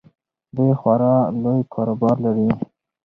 دوی 0.55 0.71
خورا 0.79 1.15
لوی 1.41 1.59
کاروبار 1.73 2.15
لري. 2.25 2.47